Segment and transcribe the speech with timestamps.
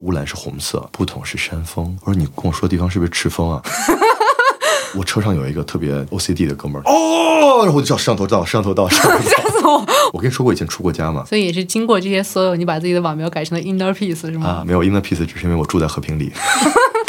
[0.00, 1.96] 乌兰是红色，不同是山峰。
[2.02, 3.62] 我说你跟我说的地方是不是赤峰啊？
[4.94, 9.50] 我车上有一个特别 OCD 的哥们儿，哦，然后我就叫摄像头到，摄像头到，摄像头吓到。
[9.56, 9.86] 死我！
[10.12, 11.24] 我跟你说过以前出过家嘛？
[11.24, 14.46] 所以也是经过这些所有，你把自己的网名改成了 Inner Peace 是吗？
[14.46, 16.30] 啊，没有 inner peace，只是因为我住在和平里。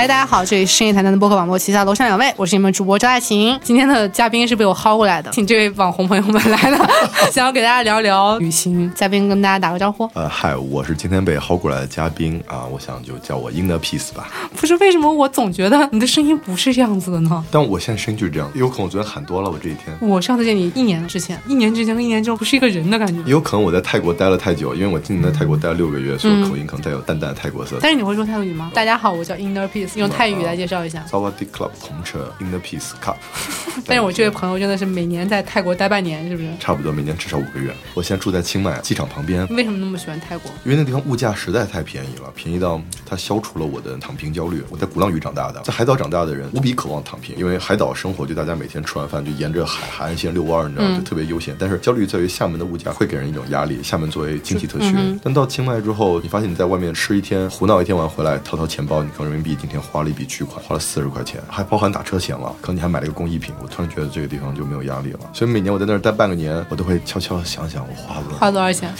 [0.00, 3.54] 嗨，大家好，这里是深夜谈谈的播客网络旗下楼上两位，我是你们主播张爱琴。
[3.62, 6.88] 今天的嘉宾是被我薅过来的，请这位网红朋友们来了，
[7.30, 8.90] 想要给大家聊聊旅行。
[8.94, 14.30] 嘉宾跟大家打个招呼，呃，嗨，我是今天被薅过来的嘉宾啊，我想就叫我 inner peace 吧。
[14.56, 17.44] 不是为什么我总觉得你的声音不是这样子的呢？
[17.50, 19.94] 但我现在声音就是这样，有可能我昨天喊多了，我这一天。
[20.00, 23.20] 我上次见你一年之前，一年之前跟一年之后不是一个人的感觉。
[23.26, 27.76] 也有可能我在泰国待了太久，因为我今年在泰国待了六个月，所以口音可能带有淡淡的泰国色。
[27.82, 28.70] 但是你会说泰语吗？
[28.72, 31.02] 大家好，我叫 Inner Peace，用泰语来介绍一下。
[31.06, 33.16] s a w a d i club 红车 inner peace cup。
[33.86, 36.48] 但是我这位朋友真的是每年在泰国待半年，是不是？
[36.58, 37.74] 差不多每年至少五个月。
[37.94, 40.50] 我现在住在清迈机场旁边，为什么那么喜欢泰国？
[40.64, 44.62] 因为那地方物价实在太便宜了，便宜到它消除了我的躺平焦虑。
[44.68, 50.96] 我在鼓浪屿长大的，在海岛长大的人无比渴望躺平，因为海岛生活就大家每天吃完饭就沿着海海岸线遛弯儿，你知道吗？
[50.96, 51.54] 就特别悠闲。
[51.58, 53.80] 但是焦虑在于厦门的物价会给人一种压力。
[53.82, 62.54] 厦门作为经济特区，但到清迈之后，你发现你在外面吃一天胡闹一天完回来，掏掏钱包，你看人民币今天花了一笔巨款，花了四十块钱，还包含打车钱了。
[62.60, 63.54] 可能你还买了一个工艺品。
[63.62, 65.20] 我突然觉得这个地方就没有压力了。
[65.32, 68.92] 所以每年我在那儿待半个年，我都会悄悄想想我花了花多少钱？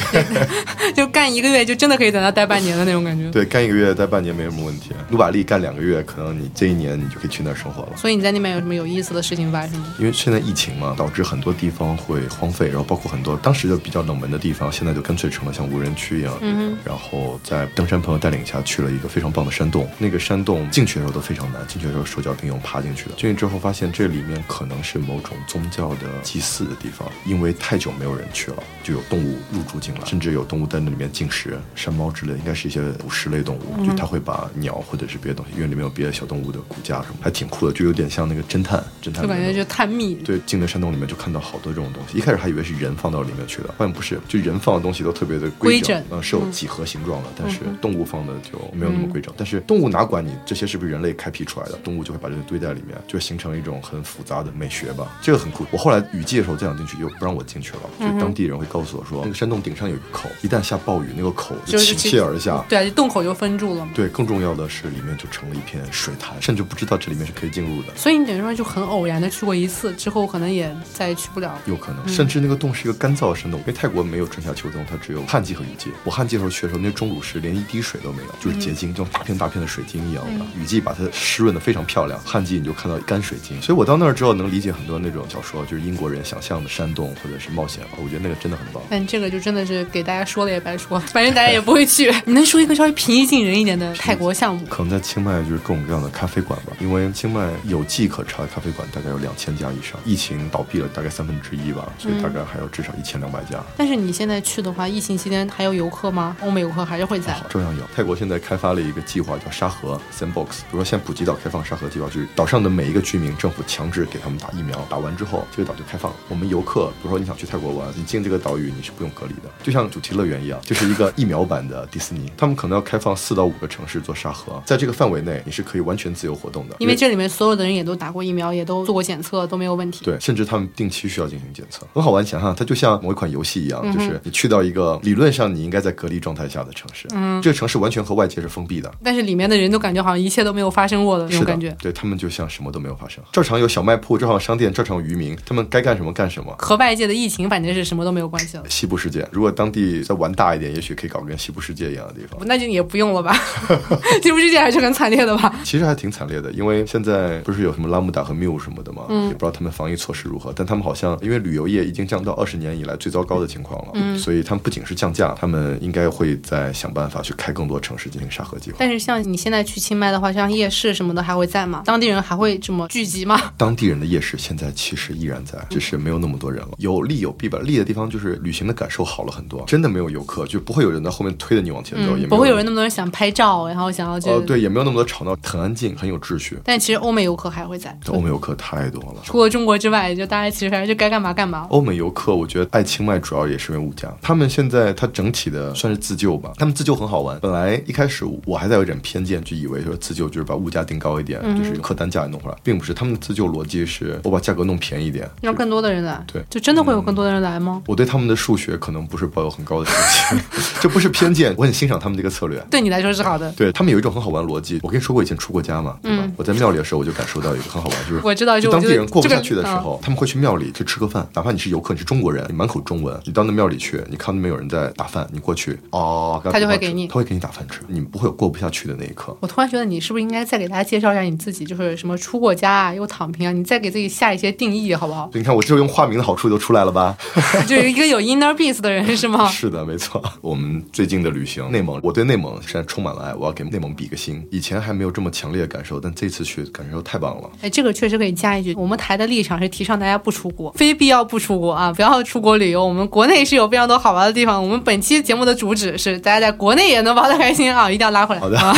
[0.95, 3.31] 就干一个月就真的可以在那待半年的那种感觉。
[3.31, 4.91] 对，干一个月待半年没什么问题。
[5.08, 7.97] 努把力干两个月，可能你这一年你就可以去那儿生活了。
[7.97, 9.95] 所以你在那边有什么有意思的事情发生吗？
[9.98, 16.36] 因为现在疫情嘛，导致很多地方会荒废，然后包括很多当时就比较冷门的地方，现在就干脆成了像无人区一样。
[16.41, 23.17] 嗯然后在登山朋友带领下去了一个非常棒的山洞，那个山洞进去的时候都非常难，进去的时候手脚并用爬进去的。
[23.17, 40.14] 进去之后发现这里面可能是某种宗教的祭祀的地方，因为太久没有人去了，就有动物入住进来，甚至有动物在那里面进食，山猫之类，应该是一些捕食类动物，就它会把鸟或者是别的东西，因为里面有别的小动物的骨架什么，还挺酷的，就有点像那个侦探，侦探就感觉就探秘。
[40.14, 42.17] 对，进的山洞里面就看到好多这种东西。
[42.19, 49.33] 一开始还以为是人放到里面去的，发现不是，就人放的东西都特别的规整整，呃，是有几何形状的，但是动物放的就没有那么规整。
[49.36, 55.19] 但是动物哪管你这些是不是人类开辟出来的，动物就会把这些堆在里面，就形成一种很复杂的美学吧。
[55.23, 55.67] 这个很酷。
[55.71, 62.65] 我后来雨季的时候再想进去，又不让我进去了，就当地人会告诉我说，那个山洞顶上有一个口，一旦下暴雨，那个口就就是倾泻而下。
[62.69, 63.93] 对啊，就洞口就封住了嘛。
[63.95, 67.89] 对，更重要的是里面就成了一片水潭，甚至不知道这里面是可以进入的。
[67.97, 71.59] 所以你等于说就很偶然的去过一次，之后可能也再也去不了。
[71.67, 75.91] 有可能，甚至那个洞是一个干燥的山洞，因为泰国没有春夏秋冬，它只有旱季和雨季。
[76.05, 80.45] 我旱季的时候去的时候，那钟乳石连一滴水都没有，就是结晶，就像大片大片的水晶一样的。
[80.56, 83.61] 雨季把它湿润的非常漂亮，旱季你就看到干水晶。
[83.61, 88.83] 所以我到那儿之后能理解很多那种小说，就是英国人想象的山洞或者是冒险，我觉得那个真的很棒。
[88.90, 92.12] 但这个就真的是给大家说了也白说，反正大家也不会去。
[92.24, 94.66] 你 能说一个稍微平易近人一点的泰国项目？
[94.66, 103.62] 可能在清迈就是各种各样的咖啡馆吧，因为清迈有迹可查的咖啡馆大概有两千家以上，疫情倒闭了大概三分之一吧，所以大概还有至少一千两百家。
[103.77, 106.36] 但是你现在去的话，疫情期间还有游客吗？
[106.40, 107.36] 欧美游客还是会在。
[107.48, 107.84] 照样有。
[107.94, 110.00] 泰国现在开发了一个计划，叫沙河
[110.40, 110.61] Sandbox。
[110.61, 116.17] 比如说，现在普吉岛开放沙河计划，就是岛上的每一个居民，政府强制给他们打疫苗，打完之后，这个岛就开放了。
[116.28, 122.30] 我们游客，比如说你想去泰国玩，你进这个岛屿你是不用隔离的，就像主题乐园一样，就是一个疫苗版的迪士尼。
[122.36, 130.05] 他们可能要开放四到五个城市做沙河，在这个范围内，你是可以完全自由活动的，因为这里面所有的人也都打过疫苗，也都做过检测，都没有问题。
[130.05, 132.25] 对，甚至他们定期需要进行检测，很好玩。
[132.25, 141.76] 想象它就像某一款游戏一样，就是你去到一个理论上你应该在隔离状态下的城市，嗯，这个城市完全和外界是封闭的，但是里面的人都感觉好像一切都没有发生过的那种感觉。
[141.81, 143.23] 对他们就像什么都没有发生。
[143.32, 146.55] 照常有小卖铺，照常有商店，照常有渔民，他们该干什么干什么。
[146.58, 152.41] 和外界的疫情反正是什么都没有关系了，西部世界，如果当地再玩大一点，也许可以搞个跟西部世界一样的地方。
[152.47, 153.37] 那就也不用了吧。
[154.23, 155.55] 西部世界还是很惨烈的吧？
[155.65, 160.53] 其实还挺惨烈的，因为现在不是有什么拉姆达和缪什么的嘛，嗯也不知道他们防疫措施如何。
[160.55, 168.77] 但他们好像因为旅游业已经降到二十年以来最糟糕的情况了，嗯所以他们不仅是降价，他们应该会再想办法去开更多城市进行沙盒计划。
[168.79, 171.82] 但是像你现在去清迈在的话，像夜市什么的还会在吗？
[171.87, 173.40] 当地人还会这么聚集吗？
[173.56, 176.72] 当地人的夜市现在其实依然在，只是没有那么多人了。
[176.78, 177.58] 有利有弊吧。
[177.61, 186.58] 利的地方就是旅行的感受好了很多，真的没有游客，就不会有人在后面推着你往前走，也不会有人那么多人想拍照，然后想要就、呃，对，也没有那么多吵闹，很安静，很有秩序。
[186.64, 189.20] 但其实欧美游客还会在，欧美游客太多了。
[189.25, 191.67] 除了中国之外，就大家其实反正就该干嘛干嘛。
[191.70, 194.12] 欧美游客，我觉得爱清迈主要也是因为物价。
[194.20, 197.38] 他们现在它整体的算是自救吧，他们自救很好玩。
[197.40, 202.93] 本来一开始我还在有点偏见，就以为说自救就是把物价定高一点，就是客单价也弄回来，并不是。
[202.93, 207.81] 他们的自救逻辑是我把价格弄便宜一点，让更多的人来，对就真的会有更多的人来吗？
[207.87, 210.45] 我对他们的数学可能不是抱有很高的信心，
[210.83, 212.59] 这不是偏见，我很欣赏他们这个策略。
[212.69, 213.53] 对你来说是好的。
[213.53, 216.29] 对他们有一种很好玩的逻辑，我跟你说过以前出过家嘛，对吧？
[216.37, 229.37] 我在庙里的时候我就感受到一个很好玩，就是嗯我知道，就当地人过不下去的时候，他们会去庙里去吃个饭，哪怕你是游客，你是中国人，你满口中文，你到那庙里去，你看那边有人在打饭，你过去哦，他就会给你他会给你打饭吃，你不会有过不下去的那一刻。
[229.41, 235.29] 我突然觉得你是不是应该再给大家介绍一下你自己，就是什么出过家啊，又躺平啊，你再给自己下一些定义好不好？
[235.35, 237.17] 你看我这用化名的好处都出来了吧？
[237.67, 239.49] 就是一个有 inner peace 的人是吗？
[239.51, 240.23] 是的，没错。
[240.41, 244.47] 我们最近的旅行，内蒙，我对内蒙现在充满了爱，我要给内蒙比个心。
[244.51, 247.51] 以前还没有这么强烈的感受，但这次去感受太棒了。
[247.63, 252.87] 哎，这个确实可以加一句，我们台的立场是提倡大家不出国，非必要不出国啊，不要出国旅游。
[252.87, 254.63] 我们国内是有非常多好玩的地方。
[254.63, 258.41] 我们本期节目的主旨是大家在国内也能玩的开心啊，一定要拉回来。
[258.41, 258.75] 好的啊、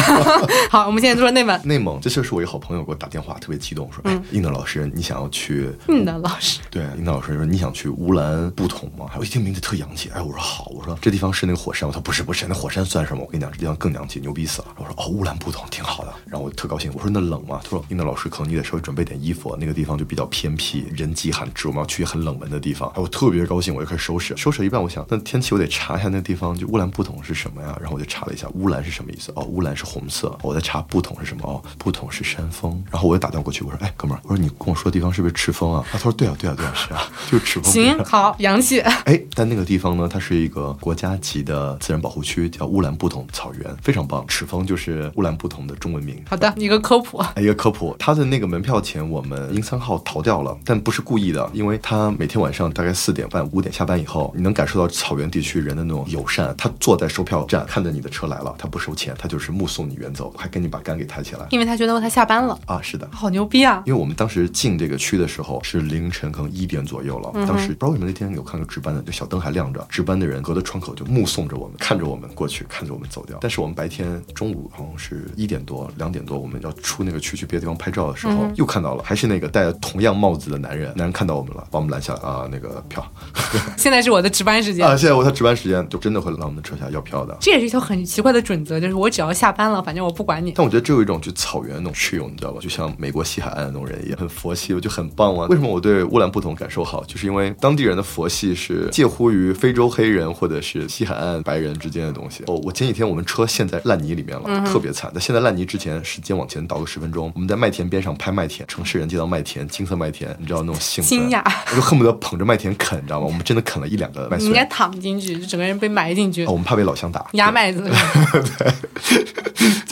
[0.70, 1.60] 好，我们现在就说内蒙。
[1.64, 5.68] 内蒙，这就是我一个好朋友给我打电话，特别激动，说：“哎，应德老师，你想要去？
[5.88, 9.06] 嗯的老师，对，应德老师说你想去乌兰布统吗？
[9.10, 13.24] 还有一听名字特洋气，哎，我说好，我说这地方是那个火山，我说不是不是，那火山算什么？
[13.24, 14.68] 我跟你讲，这地方更洋气，牛逼死了。
[14.78, 17.60] 我说哦，乌兰布统挺好的，然后我特高兴，我说那冷吗？
[17.64, 22.88] 他说应德老师，可能你得稍微准备点衣服，那个地方就比较偏僻，人迹罕至，我们要去很冷门的地方。
[22.90, 27.76] 哎，我特别高兴，我就开始收拾，收拾一半，我想那天气我得查一下那个地方，就乌兰布统是什么呀？
[27.80, 29.32] 然后我就查了一下，乌兰是什么意思？
[29.34, 30.38] 哦，乌兰是红色。
[30.42, 31.48] 我在查布统是什么？
[31.48, 32.84] 哦，不同是山峰。
[32.90, 35.78] 然后我又打断过去，我说哎，哥们儿，我说你跟我说的地方是不是赤峰啊？
[35.78, 37.00] 啊，他说对啊对啊对啊，是啊，
[37.32, 37.72] 就是赤峰。
[37.72, 38.80] 行，好，洋气。
[39.08, 44.22] 哎，但那个地方呢，它是一个国家级的自然保护区，叫乌兰布统草原，非常棒。
[44.28, 46.22] 赤峰就是乌兰布统的中文名。
[46.28, 47.22] 好的，一个科普。
[47.40, 56.54] 一个科普，它的那个门票钱我们英三号逃掉了，但不是故意的，因为他每天晚上大概四点半、五点下班以后，你能感受到草原地区人的那种友善。
[56.58, 61.46] 他坐在售票站，看着你的车来了，他不收钱，他就是目送你远走，还给你把杆给抬起来。
[61.50, 63.08] 因为他觉得他下班了，啊，是的。
[63.12, 63.82] 好牛逼啊！
[63.86, 73.38] 因为我们当时进这个区的时候是凌晨可能一点左右了，当时不知道为什么那天有看到值班的，就小灯还亮着，值班的人隔着窗口就目送着我们，看着我们过去，看着我们走掉。
[73.40, 83.04] 但是我们白天中午好像是一点多、两点多，我们要出那个区去别的地方拍照的时候，又看到了，还是那个戴着同样帽子的男人，男人看到我们了，把我们拦下来啊，那个票
[83.76, 84.86] 现在是我的值班时间。
[84.86, 87.36] 啊，现在我他值班时间就真的会让我们的车下要票的。
[87.40, 90.52] 这也是一条很奇怪的准则，就是我只要下班了，反正我不管你。
[90.54, 92.58] 但我觉得这有一种就草原那种 chill，你知道吧？
[92.62, 95.46] 就像美国西海岸的那种人一样，很佛系，我就很棒啊。
[95.50, 97.04] 为什么我对乌兰布统感受好？
[97.04, 102.42] 就是因为当地人的佛系是介乎于非洲黑人或者是西海岸白人之间的东西。
[102.46, 105.12] 哦，我前几天我们车陷在烂泥里面了，特别惨。
[105.12, 113.26] 在陷在烂泥之前，时间往前倒个十分钟，我们在麦田边上拍麦田，城市人见到麦田，金色麦田，你知道那种兴奋，我就恨不得捧着麦田啃，你知道吗？
[113.26, 114.54] 我们真的啃了一两个麦穗 你应。
[114.54, 117.26] 该躺进去，就整个人被埋进去 哦，，我们怕被老乡打。
[117.32, 117.86] 压麦子。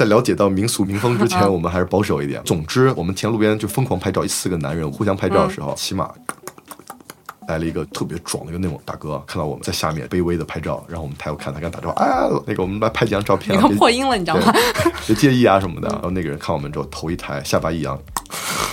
[0.00, 2.42] 在了解到民俗民风之前，嗯 我们还是保守一点。
[2.42, 6.10] 总之，我们前路边就疯狂拍照，四个男人互相拍照的时候，起码。
[7.48, 14.50] 来了一个特别壮的一个内蒙大哥，看到我们在下面卑微的拍照，然后我们抬头看他，跟他打招呼，哎，那个我们来拍几张照片你啊，别看破音了，你知道吗？
[14.52, 15.88] 对别介意啊什么的。
[15.88, 17.94] 然后那个人看我们之后，头一抬，下巴一扬，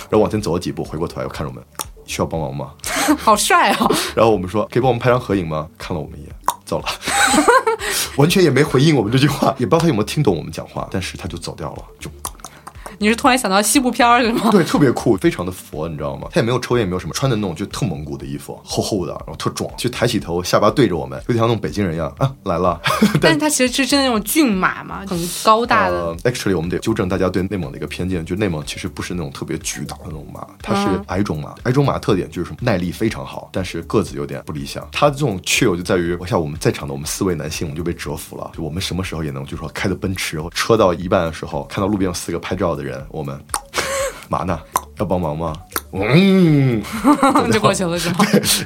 [0.08, 1.62] 然后往前走了几步，回过头来又看着我们，
[2.06, 2.70] 需要帮忙吗？
[3.18, 3.86] 好帅啊！
[4.16, 5.68] 然后我们说可以帮我们拍张合影吗？
[5.76, 6.32] 看了我们一眼，
[6.68, 6.86] 走了，
[8.18, 12.10] 完全也没回应我们这句话，也不知道他有没有听懂我们讲话，但是他就走掉了，就
[12.98, 14.50] 你是突然想到西部片儿是吗？
[14.50, 16.28] 对，特别酷，非常的佛，你知道吗？
[16.32, 22.80] 他也没有抽烟，也没有什么，穿的那种就特蒙古的衣服，厚厚的，然后特壮，就抬起头，下巴对着我们，有点像那种北京人一样啊，来了。
[23.20, 25.96] 但是他其实是真的那种骏马嘛，很高大的。
[25.96, 31.54] 呃，actually，我们得纠正大家对内蒙的一个偏见，就内蒙其实不是那种特别巨大的那种马，它是嗯矮种马。
[31.64, 32.48] 矮种马的特点就是？
[32.60, 34.88] 耐力非常好，但是个子有点不理想。
[34.90, 38.50] 它这种 chill 就在于，我像我们在场的我们四位男性，我们就被折服了。
[38.56, 43.38] 就我们什么时候也能，就是说开着奔驰，车到一半的时候，看到路边有四个拍照的人，人我们
[44.28, 44.60] 嘛呢？
[44.98, 45.54] 要帮忙吗？
[45.92, 46.82] 嗯，
[47.50, 48.16] 就过去了是吗？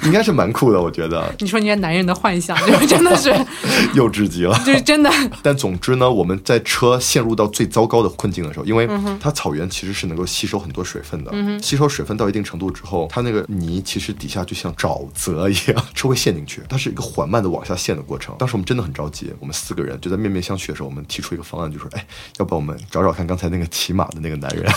[0.05, 3.31] 应该是蛮酷的，我觉得你说你这男人的幻想，就是真的是，
[3.95, 4.59] 幼稚极了。
[4.65, 5.11] 就是真的。
[5.43, 8.89] 但总之呢，我们在车陷入到最糟糕的困境的时候，因为
[9.21, 18.35] 它草原其实是能够吸收很多水分的，吸收水分到一定程度之后，它那个泥其实底下就像沼泽一样， 车会陷进去，它是一个缓慢的往下陷的过程。
[18.39, 22.05] 当时我们真的很着急，我们四个人就在面面相觑的时候，我们提出一个方案，就说：“哎，
[22.39, 24.71] 要不我们找找看刚才那个骑马的那个男人。”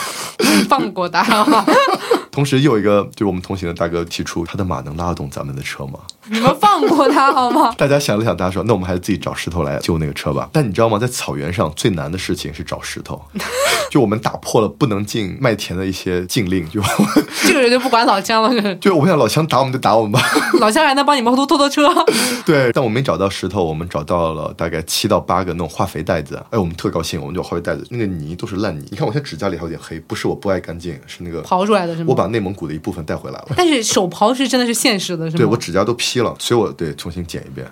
[0.69, 1.65] 放过他。
[2.35, 6.01] 同时又有一个就是我们同行的大哥提出，他的马能拉得动咱们的车吗？
[6.31, 7.73] 你们放过他好吗？
[7.77, 10.49] 大家想了想，大家说，那我们还是自己找石头来救那个车吧。
[10.51, 10.97] 但你知道吗？
[10.97, 13.21] 在草原上最难的事情是找石头，
[13.91, 16.81] 就我们打破了不能进麦田的一些禁令，就
[17.45, 18.75] 这个人就不管老乡了。
[18.75, 20.21] 就我想老乡打我们就打我们吧，
[20.59, 21.87] 老乡还能帮你们拖拖车。
[22.45, 26.43] 对，但我没找到石头，我们找到了大概七到八个那种化肥袋子。
[26.49, 28.85] 哎，我们特高兴，我们就化肥袋子，那个泥都是烂泥。
[28.89, 32.07] 你看我现在指甲里还有点黑，不是我不爱干净，是那个刨出来的是吗？
[32.09, 33.47] 我把内蒙古的一部分带回来了。
[33.55, 35.37] 但是手刨是真的是现实的，是吗？
[35.37, 37.67] 对我指甲都劈了，所以我对重新剪一遍，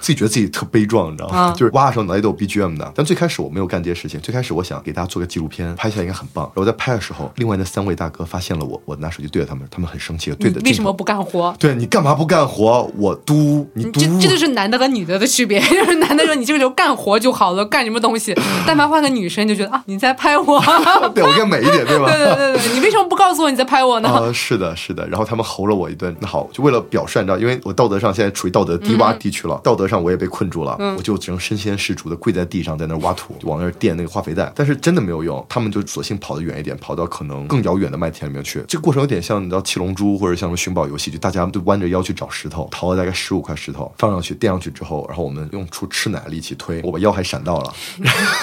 [0.00, 1.54] 自己觉得自己特悲壮，你知道吗？
[1.56, 2.92] 就是挖的时候脑袋都有 BGM 的。
[2.94, 6.44] 但最开始我没有干这些事情，最开始我想给大家做个纪录片，拍下来应该很棒。
[6.54, 11.54] 然后在拍的时候，另外那三位大哥发现了我，我拿手机对着他们，他们很生气，对着为什么不干活？
[11.58, 12.90] 对你干嘛不干活？
[12.98, 18.34] 我嘟你嘟，这这就是男的和女的的区别， 就是男的说你这个时候干活就好了，干什么东西？
[18.66, 20.62] 但凡换个女生就觉得啊你在拍我，
[21.14, 22.06] 对我更美一点，对吧？
[22.12, 24.08] 对对对对，你为什么不告诉我你在拍我呢？
[24.08, 25.06] 啊，是的，是的。
[25.08, 34.52] 然后他们吼了我一顿，那好，就为了表率，你知道，因为我道德上现在处于道德低洼地区了，道德上我也被困住了，我就只能身先士卒的跪在地上，在那挖土， 往那儿垫那个化肥袋。
[34.56, 38.60] 但是真的没有用，他们就索性跑得远一点，跑到可能更遥远的麦田里面去。
[38.66, 47.72] 这个过程有点像你知道七龙珠或者像什么寻宝游戏，就大家都弯着腰去找石头，淘了大概十五块石头放上去垫上去之后，然后我们用出吃奶力气推，我把腰还闪到了。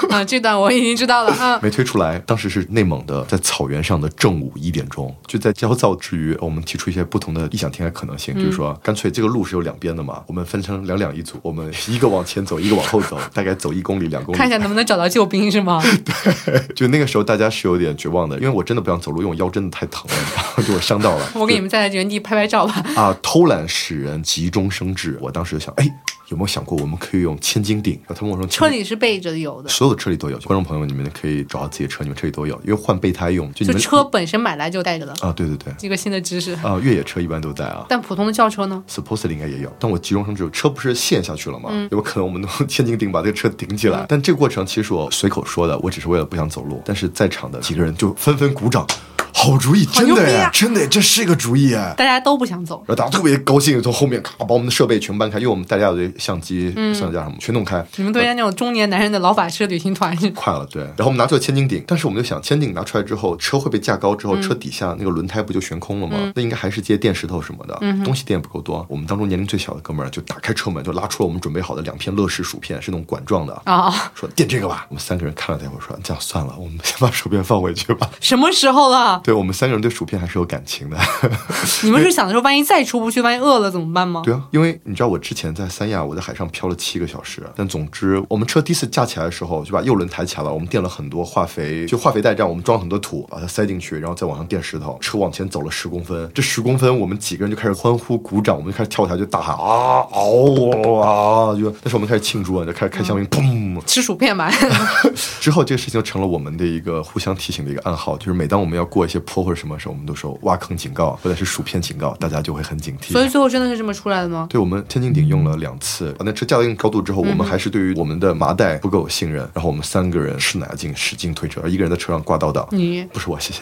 [0.10, 2.18] 啊，这段我已经知道了啊，没推出来。
[2.20, 15.82] 当时是内蒙的，在草原上的正午一点钟，就在焦躁之余，我们提出一些不同的异想天开可能性，就是说，干脆这个路是有两边的嘛，我们分成两两一组，我们一个往前走，一个往后走，大概走一公里两公里，看一下能不能找到救兵是吗？
[16.46, 21.32] 对，就那个时候大家是有点绝望的，因为我真的不想走路，因为我腰真的太疼了，然后给我伤到了。
[21.34, 22.74] 我给你们在原地拍拍照吧。
[22.96, 25.90] 啊，偷懒使人急中生智，我当时就想，哎。
[26.34, 27.94] 有没有想过，我们可以用千斤顶？
[28.08, 30.38] 然后他们我说，车里是备着有的，所有的车里都有。
[30.40, 33.54] 观众朋友，你们可以找到自己的车，你们车里都有，因为换备胎用。
[33.54, 36.80] 就车本身买来就带着的啊，对对对，一个新的知识啊。
[36.82, 39.72] 越野车一般都带啊，但普通的轿车呢？Supposedly 应该也有。
[39.80, 41.70] 但我急中生智，车不是陷下去了吗？
[41.92, 44.06] 有可能我们用千斤顶把这个车顶起来。
[44.10, 46.82] 但这个过程其实我随口说的，我只是为了不想走路。
[46.84, 48.88] 但是在场的几个人就纷纷鼓掌。
[49.34, 51.94] 好主意，真的呀，真的，这是一个主意哎！
[51.98, 57.84] 大家都不想走，然后大家特别高兴，从后面咔把我们的设备全搬开，因为我们大家有这相机、相机架什么全弄开。
[57.98, 60.84] 你们都像那种中年男人的老法师旅行团，快了，对。
[60.84, 66.32] 然后我们拿出了千斤顶，但是我们就想，千斤顶拿出来之后，车会被架高之后，车底下那个轮胎不就悬空了吗？
[66.36, 67.76] 那应该还是接电石头什么的，
[68.06, 68.86] 东西垫不够多。
[68.88, 74.86] 我们当中年龄最小的哥们儿就打开车门，就拉出了我们准备好的两片乐事薯片，是那种管状的啊，说垫这个吧。
[74.90, 78.10] 我们三个人看了他一会儿，说这样算了，我们先把薯片放回去吧。
[78.22, 79.22] 什么时候了？
[79.24, 80.04] 对我们三个人对薯。
[80.06, 80.98] 片还是有感情的。
[81.82, 84.22] 你们是想着说，万一再出不去，万一饿了怎么办吗？
[84.26, 87.42] 对啊，因为你知道我之前在三亚，我在海上漂了七个小时。
[87.56, 90.54] 但总之，我们车第一次架起来的时候，就把右轮抬起来了。
[90.54, 94.98] 我们垫了很多化肥，就化肥袋这样，我们装很多土，把它塞进去，然后再往上垫石头。
[95.00, 101.56] 车往前走了十公分，这十公分，我们几个人就开始欢呼鼓掌，我们就开始跳起来就大喊啊嗷啊！
[101.56, 104.52] 就那时候我们开始庆祝啊，就开始开香槟，砰，吃薯片吧。
[105.40, 110.74] 之后这个事情就成了我们的一个互相提醒的一个暗号，就是每当我们要过一些坡或者什么时候，我们都说挖坑。
[110.84, 113.12] 警告或者是薯片警告，大家就会很警惕。
[113.12, 114.48] 所以最后真的是这么出来的吗？
[114.50, 122.68] 对，我们千斤顶用了两次，把那车架到一定高度之后，我们还是对于我们的麻袋不够信任，然后我们三个人吃奶劲使劲推车，而一个人在车上挂倒档。
[122.72, 123.62] 你不是我，谢谢。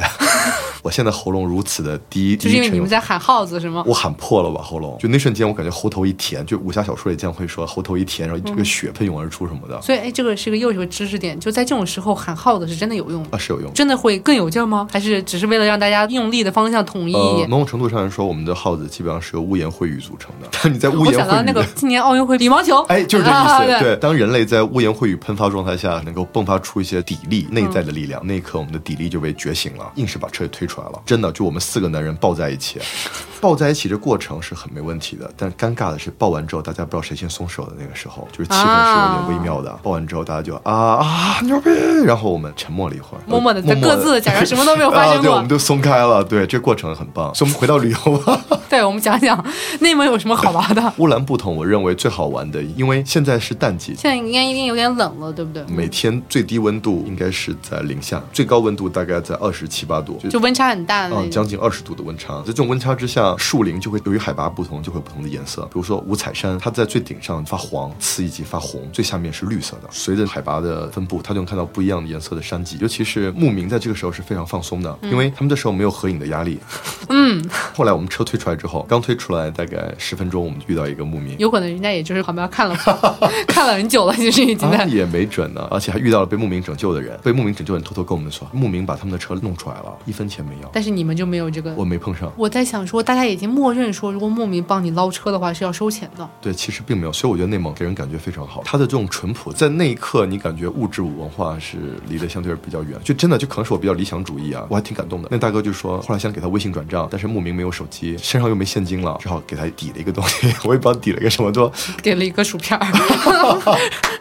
[0.82, 3.84] 我现在喉咙如此的低，就是因为你们在喊耗子是吗？
[3.86, 9.82] 我喊破了吧喉咙，就那瞬间我感觉喉头一甜，就武侠小说里经常会说喉头一甜，然后这个血喷涌而出什么的。
[9.82, 14.88] 所以哎，这个是个又一个知识点，就在这种时候喊耗子是真的有用啊，是有用，真的会更有劲吗？
[14.92, 17.14] 还是只是为了让大家用力的方向统一？
[17.48, 20.48] 某种程度上来说，我们的耗子基本上是由污言秽语组成的。
[20.64, 23.80] 当 你在污言秽语，想到那个今年奥运会羽毛球， 哎，就是这意思。
[23.84, 31.02] 对，当人类在污言秽语喷发状态下，能够迸发出一些砥力内在的力量，那一刻我们的砥力就被觉醒了，硬是把车给推出来了。
[31.06, 32.80] 真的，就我们四个男人抱在一起，
[33.42, 35.30] 抱在一起这过程是很没问题的。
[35.36, 39.72] 但尴尬的是，抱完之后大家不知道谁先松手的那个时候，就是气氛是有点微妙的。
[39.84, 41.70] 抱完之后大家就啊啊牛逼，
[42.06, 45.22] 然后我们沉默了一会儿，默默的在各自假装什么都没有发生过。
[45.24, 46.24] 对，我们就松开了。
[46.24, 47.34] 对，这过程很棒。
[47.36, 48.40] 所以我们回到旅游吧。
[48.70, 49.44] 对，我们讲讲
[49.80, 50.82] 内蒙有什么好玩的。
[50.98, 55.64] 乌兰布统，我认为最好玩的，因为现在是淡季，现在应该一定有点冷了，对不对？
[55.68, 60.61] 每天最低温度应该是在零下，最高温度大概在二十七八度，就温差。
[60.62, 61.32] 差很大的那啊，种。
[61.32, 65.64] 将近二十度的温差，在这种温差之下，树林就会由于海拔不同，就会有不同的颜色。
[65.64, 69.90] 比如说五彩山，它在最顶上发黄，次一级发红，最下面是绿色的。
[69.92, 72.78] 随着海拔的分布，它就能看到不一样的颜色的山脊。
[72.80, 76.60] 尤其是牧民在这个时候是非常放松的，因为他们这时候没有合影的压力。
[77.10, 81.36] 嗯， 后来我们车推出来之后，刚推出来大概十分钟，我们就遇到一个牧民。
[81.40, 82.76] 有可能人家也就是旁边看了
[83.48, 84.78] 看了很久了，就是已经在。
[84.78, 87.20] 啊，也没准呢，而且还遇到了被牧民拯救的人。
[87.24, 91.74] 被牧民拯救的人偷偷跟我们说，牧民把他们的车弄出来了，一分钱没要，但是你们就没有这个。
[91.76, 92.32] 我没碰上。
[92.36, 96.28] 我在想说，大家已经默认说，如果牧民帮你捞车的话是要收钱的。
[96.42, 98.62] 对，其实并没有，所以我觉得内蒙给人感觉非常好。
[98.66, 101.78] 它的这种淳朴，在那一刻你感觉物质文化是
[102.08, 105.28] 离得相对比较远，就真的就可能是我比较理想主义啊，我还挺感动的。
[105.32, 112.88] 那大哥就说，后来想给他微信转账，但是牧民没有手机，身上又没现金了，只好给他抵了一个东西，我也不知道抵了一个什么，多给了一个薯片儿。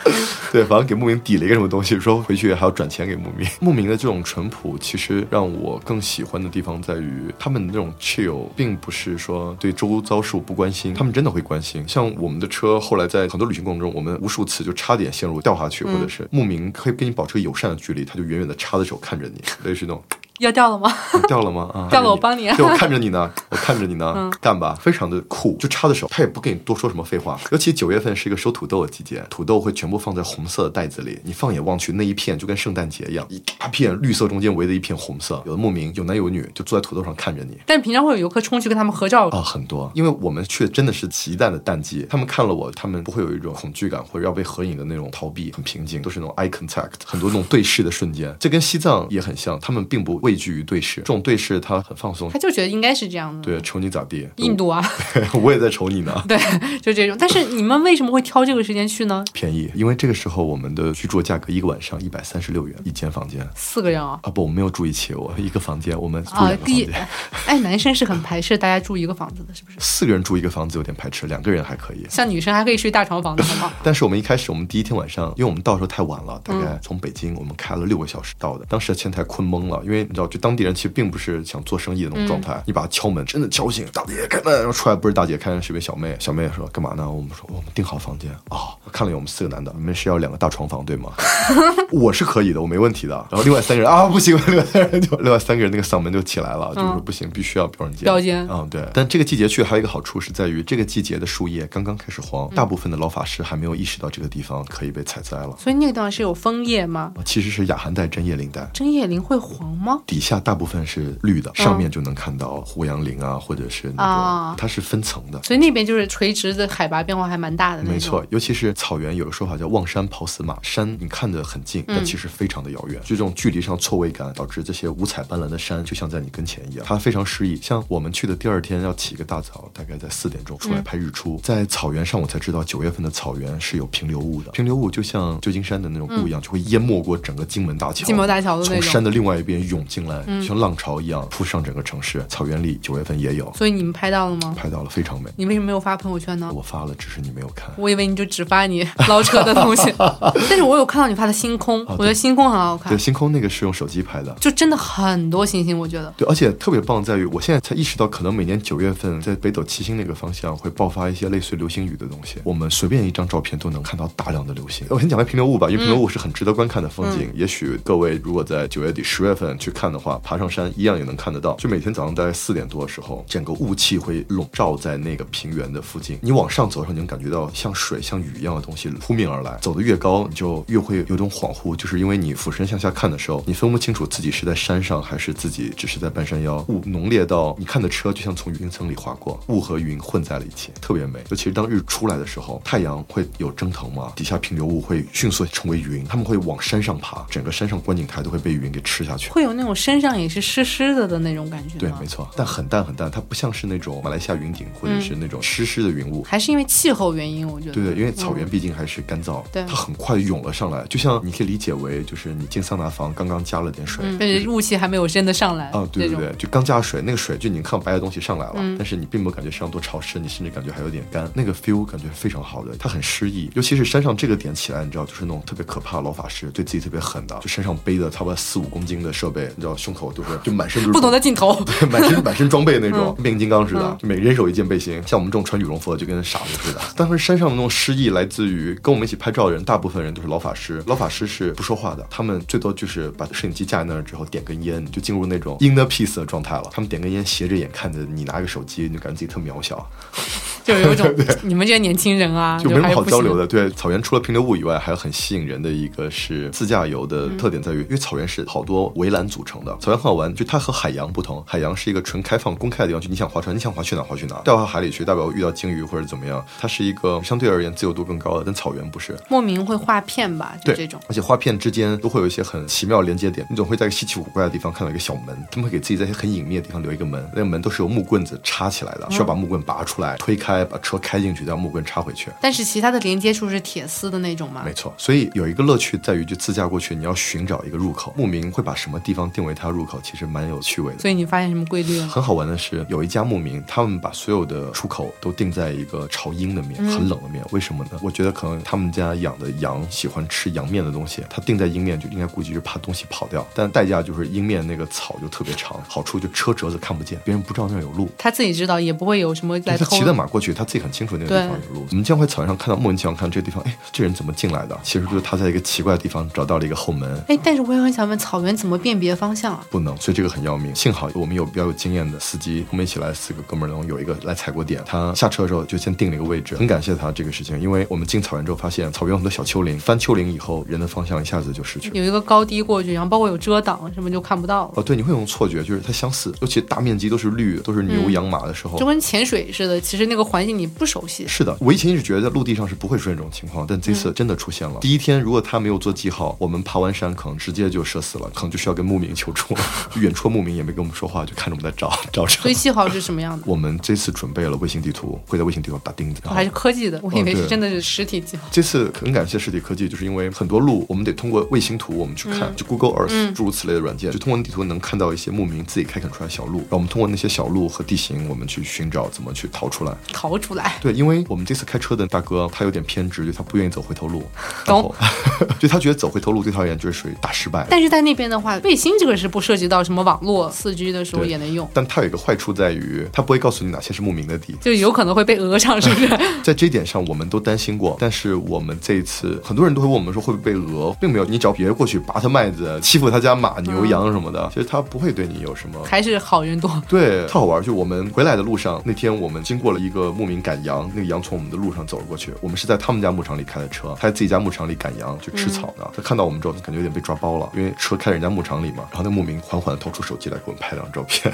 [0.50, 3.46] 对，反正给牧民抵了一个什么东西，说回去还要转钱给牧民。
[3.60, 11.86] 牧民的这种淳朴，其实让我更喜欢的地方在于，他们那种 chill，并不是说对周遭事物不关心，他们真的会关心。
[11.86, 20.02] 像我们的车，后来在很多旅行过程中，我们无数次就差点陷入掉下去，或者是牧民可以跟你保持个友善的距离，他就远远的插着手看着你，类似那种。
[20.40, 20.92] 要掉了吗？
[21.28, 21.70] 掉了吗？
[21.74, 27.38] 啊， 掉了我帮你啊对，我看着你呢，我看着你呢，干吧，非常的酷，就插着手，他也不跟你多说什么废话。
[27.52, 35.42] 尤其九月份是一个收土豆的季节，土豆会全部放在红色的袋子里，你放眼望去，那一片就跟圣诞节一样，一大片绿色中间围着一片红色。
[35.44, 37.58] 有的牧民有男有女，就坐在土豆上看着你。
[37.66, 39.28] 但平常会有游客冲去跟他们合照。
[39.28, 48.34] 啊，很多，因为我们去真的是极淡的淡季，他们看了我，他们不会有一种恐惧感或者要被合影的那种逃避，很平静，都是那种 eye contact，很多那种对视的瞬间。
[48.40, 51.00] 这跟西藏也很像，他们并不畏惧于对视。
[51.00, 53.42] 这种对视他很放松他，就觉得应该是这样的。
[53.42, 54.28] 对，瞅你咋地？
[54.36, 54.80] 印度啊，
[55.42, 56.22] 我也在瞅你呢。
[56.28, 56.38] 对，
[56.80, 57.16] 就这种。
[57.18, 59.24] 但是你们为什么会挑这个时间去呢？
[59.32, 64.18] 便宜，因为这个时候我们的居住价格一个晚上一百三十六元一间房间四个人啊。
[64.22, 67.08] 啊不，我们没有住一起，我 一个房间，我们住啊两，个第一房间。，
[67.46, 69.76] 哎，男生是很排斥大家住一个房子的，是不是？
[69.80, 72.06] 四个人住一个房子有点排斥，两个人还可以。
[72.08, 73.42] 像女生还可以睡大床房子？
[73.82, 78.64] 但是我们一开始，我们第一天晚上，因为我们到的时候太晚了，大嗯概从北京我们开了六个小时到的。
[78.66, 82.62] 当时前台困懵了，因为你知道，就当地人其实并不是想做生意的那种状嗯态。
[82.66, 86.16] 你把他敲门，真的敲醒，大姐开门，然后出来不是大姐开门，是位小妹。
[86.18, 87.10] 小妹说干嘛呢？
[87.10, 91.12] 我们说我们订好房间啊、看了眼我们四个男的，你们是要两个大床房对吗？
[91.90, 93.14] 我是可以的，我没问题的。
[93.30, 98.04] 然后另外三个人啊不行，另外三个人就另外三个人那个嗓门就起来了，就说不行，必须要标准间。
[98.04, 98.86] 标间嗯，对。
[98.92, 105.54] 但这个季节去还有一个好处是在于，这个季节的树叶刚刚开始黄，大部分的老法师还没有意识到这个地方可以被采摘了。
[105.58, 107.12] 所以那个地方是有枫叶吗？
[107.24, 108.68] 其实是雅寒带针叶林带。
[108.72, 110.00] 针叶林会黄吗？
[110.10, 115.40] 底下大部分是绿的，上面就能看到胡杨林啊，或者是那啊种，它是分层的。
[115.44, 117.84] 所以那边就是垂直的海拔变化还蛮大的。
[117.84, 123.00] 没错，尤其是草原，有个说法叫“望山跑死马”，山你看着很近，但其实非常的遥远。
[123.02, 127.56] 就这种距离上错位感，导致这些五彩斑斓的山就像在你跟前一样，它非常诗意。
[127.62, 142.24] 像我们去的第二天要起个大早，大概在四点钟出来拍日出，在草原上我才知道九月份的草原是有平流雾的，平流雾就像旧金山的那种雾一样，就会淹没过整个金门大桥，金门大桥的从山的另外一边涌进来，就像浪潮一样扑上整个城市。
[142.28, 144.54] 草原里九月份也有，所以你们拍到了吗？
[144.56, 145.30] 拍到了非常美。
[145.36, 146.50] 你为什么没有发朋友圈呢？
[146.54, 147.70] 我发了，只是你没有看。
[147.76, 149.92] 我以为你就只发你捞车的东西，
[150.48, 154.34] 但是我有看到你发的星空，我觉得星空很好看对，，星空那个是用手机拍的。
[154.40, 156.12] 就真的很多星星，我觉得。
[156.16, 162.36] 对，而且特别棒在于，我现在才意识到，可能每年九月份在北斗七星那个方向会爆发一些类似于流星雨的东西。
[162.44, 164.86] 我们随便一张照片都能看到大量的流星。
[164.90, 167.30] 我先讲个平流雾吧，因为平流雾是很值得观看的风景。
[167.34, 171.54] 也许各位如果在九月底、十月份去看的话，爬上山一样也能看得到。
[171.54, 176.18] 就每天早上大概四点多的时候，整个雾气会笼罩在那个平原的附近。
[176.20, 179.56] 你往上走的时候，你能感觉到像水、像雨一样的东西扑面而来。
[179.62, 186.62] 走得越高，你就越会有种恍惚，就是因为你俯身向下看的时候，你分不清楚自己是在山上还是自己只是在半山腰。
[186.68, 191.20] 雾浓烈到你看的车就像从云层里划过，雾和云混在了一起，特别美。
[191.30, 199.30] 尤其是当日出来的时候，太阳会有蒸腾嘛，底下平流雾会迅速成为云，他们会往山上爬，整个山上观景台都会被云给吃下去。
[199.30, 201.78] 会有那种身上也是湿湿的的那种感觉？
[201.78, 206.22] 对，没错，但很淡很淡，它不像是那种马来西亚云顶或者是那种湿湿的云雾。
[206.24, 207.72] 还是因为气候原因，我觉得。
[207.72, 218.76] 对对，因为草原毕竟还是干燥，对它很快涌了上来，就像你可以理解为，就是你进桑拿房刚刚加了点水，嗯，但是雾气还没有真的上来啊，对对对，就刚加水，那个水就已经看到白的东西上来了，嗯。
[218.78, 231.62] 但是你并没有感觉身上多潮湿，你甚至感觉还有点干，那个 feel 感觉非常好的，它很诗意，尤其是山上这个点起来，你知道，就是那种特别可怕的老法师，对自己特别狠的，就身上背的差不多四五公斤的设备，你知道胸口就是就满身就是不同的镜头。
[231.68, 235.02] 对满身 满身装备那种，嗯变形金刚似的，就每个人手一件背心。
[235.06, 236.80] 像我们这种穿羽绒服的，就跟傻子似的。
[236.96, 240.82] 当时山上的那种诗意来自于跟我们一起拍照的人，大部分人都是老法师。
[240.86, 246.70] 老法师是不说话的，他们最多就是把摄影机架在那儿之后点根烟，就进入那种 inner peace 的状态了。
[246.72, 249.86] 他们点根烟，斜着眼看着你拿个手机，你就感觉自己特渺小，
[250.62, 253.46] 就有一种 你们这些年轻人啊，就没什么好交流的。
[253.46, 259.72] 对，草原除了平流雾以外，还有很吸引人的一个是自驾游的嗯特点在于，因为草原是好多围栏组成的。
[259.80, 269.16] 草原很好玩，就它和海洋不同，海洋是一个纯开放、公开的地方，就你想划船，你想划去哪划去哪，掉到海里去，代表遇到鲸鱼或者怎么样，它是一个相对而言自由度更高的，但草原不是。
[269.28, 271.00] 莫名会画片吧，就对，这种。
[271.08, 282.30] 而且画片之间都会有一些很奇妙连接点，你总会在一个稀奇古怪的地方看到一个小门，他们会给自己在一些很隐秘的地方留一个门，那个门都是由木棍子插起来的，需要把木棍拔出来，推开，把车开进去，再把木棍插回去。
[282.40, 284.72] 但是其他的连接处是铁丝的那种吗没？
[284.72, 288.14] 错，所以有一个乐趣在于，就自驾过去，你要寻找一个入口。
[288.16, 290.98] 牧民会把什么地方定为它入口，其实蛮有趣味的。
[291.00, 292.06] 所以你发现什么规律了？
[292.08, 297.44] 很好玩的是，有一家牧民，他们把所有的出口都定在一个朝阴的面，很冷的面。
[297.50, 297.98] 为什么呢？
[298.02, 308.08] 我觉得可能他们家养的羊喜欢吃阳面的东西，它定在阴面就应该估计是怕东西跑掉，但代价就是阴面那个草就特别长，好处就车辙子看不见，别人不知道那儿有路。
[308.16, 310.04] 他自己知道，也不会有什么来骑。
[310.04, 311.86] 着马过去，他自己很清楚那个地方有路。
[311.90, 314.78] 我们经常会草原上看到莫名其妙看到这个地方，哎，这人怎么进来的？
[314.82, 317.22] 其实就是他在一个奇怪的地方找到了一个后门。
[317.28, 319.64] 哎，但是我也很想问，草原怎么辨别方向啊？
[319.70, 320.74] 不能，所以这个很要命。
[320.74, 331.96] 幸好我们有比较有经验的司机，我们一起来四个哥们儿，然后有一个来踩过点，他下车的时候就先定了一个位置，很感谢他这个事情，因为我们进草原之后发现草原有很多小丘陵，翻丘陵以后人的方向一下子就失去了。
[331.96, 334.72] 有一个高低过去，然后包括有遮挡，什么就看不到了。
[334.76, 338.78] 哦，对，你会有种错觉，就是它相似，尤其大面积都是绿，都是牛羊马的时候。
[338.78, 341.26] 就跟潜水似的，其实那个环境你不熟悉。
[341.26, 344.78] 是的，我以前一直觉得在陆地上是不会出现这种情况，但这次真的出现了。
[344.80, 349.60] 第一天如果他没有做记号，我们爬完山可能直接就社死了，可能就需要跟牧民求助了。
[350.00, 352.42] 远处牧民也没跟我们说话，就看着我们在找 找找。
[352.42, 353.44] 所以记号是什么样的？
[353.46, 356.20] 我们这次准备了卫星地图，会在卫星地图打钉子。
[356.24, 358.48] 然后还是科技的，我以为是真的是实体记号。
[358.50, 369.92] 这次很感谢实体科技，就是因为很多路我们得通过卫星图我们去看，就 Google Earth 诸如此类的软件，就通过地图能看到一些牧民自己开垦出来小路，然后我们通过那些小路和地形，我们去寻找怎么去逃出来。
[370.12, 374.22] 逃出来，对，因为我们这次开车的大哥他有点偏执，就他不愿意走回头路，
[375.58, 377.66] 就他觉得走回头路对他而言就是属于大失败。
[377.70, 384.54] 但是在那边的话，卫星这个是不涉及到什么网络四 G 的时候也能用，但它有一个坏处在于，它不会告诉你哪些是牧民的地。
[384.60, 386.08] 就有可能会被讹上，是不是？
[386.42, 391.24] 在这一点上，我们都担心过，但是我们这一次，很多人都会问我们说会不会被讹，并没有。
[391.24, 395.78] 你找别人过去拔他麦子，欺负他家马、牛、羊什么的，其实他不会对你有什么。
[395.84, 396.82] 还是好人多。
[396.88, 397.62] 对，特好玩。
[397.62, 402.32] 就我们回来的路上，那天我们经过了一个牧民赶羊，那个羊从我们的路上走了过去。
[402.40, 405.88] 我们是在他们家牧场里开的车，他在自己家牧场里赶羊去吃草呢。
[405.94, 408.88] 他看到我们之后，他感觉有点被抓包了，因为车开在人家牧场里嘛。
[408.90, 411.32] 然后那牧民缓缓地掏出手机来给我们拍了张照片，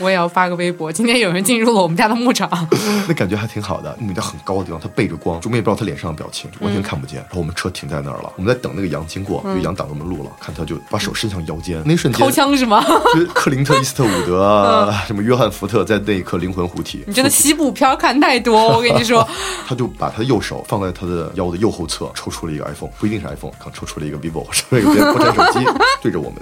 [0.00, 2.48] 我也要发个微博，今天有人进入了我们家的牧场，
[3.06, 3.94] 那感觉还挺好的。
[4.00, 7.18] 牧民在很高的地方，他背着光，就我们也不知道他脸上的表情，完全看不见。
[7.18, 12.82] 然后我们车停在那儿了，我们在等那个羊经过，因为羊挡着我们路了，看他就把手伸向腰间，那一瞬间掏枪是吗？
[13.14, 17.04] 就是克林特·伊斯特伍德啊， 什么约翰·福特在那一刻灵魂附体。
[17.06, 19.26] 你真的西部片儿看太多，我跟你说，
[19.68, 25.66] 他就把他的右手放在他的腰的右后侧，抽出了一个 iPhone，不一定是 iPhone，可能抽出了一个 vivo 或者一个国产手机，
[26.00, 26.40] 对着我们。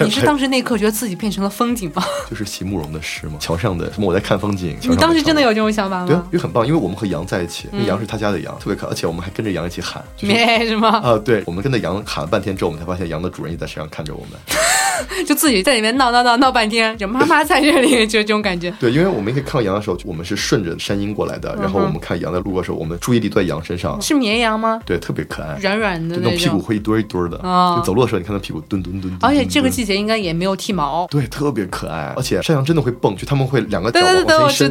[0.00, 2.02] 你是当时那一刻觉得自己变成了风景吗？
[2.28, 4.76] 就是席慕容的诗吗，桥上的什么我在看风景。
[4.82, 6.26] 你当时真的有这种想法吗对啊吗，？
[6.26, 10.88] 因为很棒，因为我们和羊在一起，那羊是他家的羊，特别可爱，而且我们还跟着羊一起喊，就是咩 是吗？
[11.02, 14.38] 啊，对，我们跟着羊喊了半天之后，我们才发现羊的主人也在身上看着我们。
[15.26, 18.72] 就自己在里面闹闹闹闹半天，就妈妈在这里， 就这种感觉。
[18.80, 24.80] 对，因为我们可以看到羊的时候，我们是顺着山阴过来的，然后我们看羊在路过的时候，我们注意力都在羊身上，是绵羊吗？
[24.86, 26.58] 对，特别可爱，软软的那种屁股。
[26.60, 29.84] 会一堆儿一堆儿的，啊就走路的时候你看它屁股蹲蹲蹲，而且这个季。
[29.90, 34.70] 节应该也没有剃毛，对，特别可爱，而且山羊真的会蹦，就他们会两个脚对对对往前一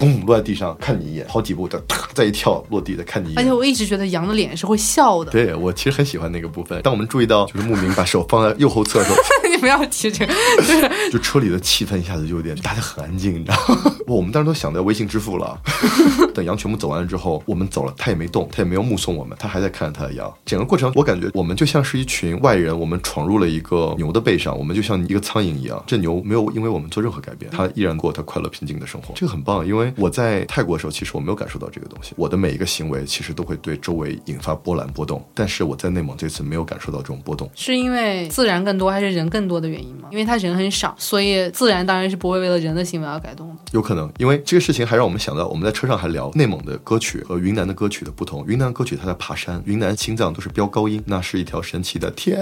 [0.00, 1.78] 嘣落在地上看你一眼，好几步再
[2.12, 3.38] 再一跳落地再看你一眼。
[3.38, 5.30] 而且我一直觉得羊的脸是会笑的。
[5.30, 6.80] 对我其实很喜欢那个部分。
[6.82, 9.18] 当我们注意到就是牧民把手放在右后侧的时候，
[9.54, 10.34] 你不要提这个，
[11.12, 13.94] 就车里的气氛一下子就有点大家很安静，你知道吗？
[14.08, 15.58] 哇我们当时都想着微信支付了。
[16.34, 20.32] 等羊全部走完了之后，我们走了，他也没动，他也没有目送我们，他还在看着他的羊。
[20.44, 25.82] 整个过程我感觉我们就像是一群外人，我们闯入了一个牛的背上，我们就像一个苍蝇一样。
[25.86, 29.66] 这牛没有因为我们做任何改变，它依然过它快乐平静的生活，这个很棒。
[29.66, 37.50] 因为我在泰国的时候，其实我没有感受到这个东西，我的每一个行为其实都会对周围引发波澜波动，但是我在内蒙这次没有感受到这种波动。
[37.54, 40.08] 是因为自然更多还是人更多的原因吗？
[40.12, 43.54] 因为它人很少，所以自然当然是不会为了人的行为而改动的。
[43.72, 48.44] 有可能能，因为这个事情还让我们想到，我们在车上还聊内蒙的歌曲和云南的歌曲的不同。
[48.46, 52.38] 云南歌曲它在爬山，云南青藏都是飙高音，那是一条神奇的天